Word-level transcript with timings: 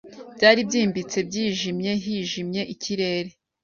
Byari 0.35 0.61
byimbitse 0.67 1.17
byijimye 1.27 1.91
hijimye 2.03 2.61
ikirere 2.73 3.29